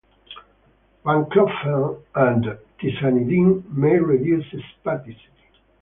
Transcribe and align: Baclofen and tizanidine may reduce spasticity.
Baclofen 1.05 2.01
and 2.15 2.57
tizanidine 2.79 3.71
may 3.71 3.99
reduce 3.99 4.45
spasticity. 4.51 5.29